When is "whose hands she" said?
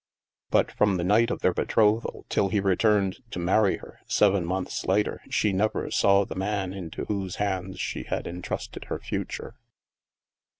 7.05-8.05